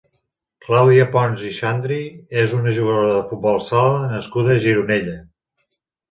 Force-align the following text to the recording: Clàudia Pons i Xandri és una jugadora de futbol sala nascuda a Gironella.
Clàudia 0.67 1.03
Pons 1.15 1.41
i 1.49 1.51
Xandri 1.57 1.97
és 2.43 2.55
una 2.59 2.73
jugadora 2.77 3.11
de 3.15 3.19
futbol 3.33 3.61
sala 3.67 4.07
nascuda 4.15 4.55
a 4.55 4.63
Gironella. 4.65 5.15